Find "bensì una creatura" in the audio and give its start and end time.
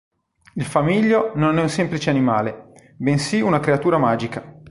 2.97-3.99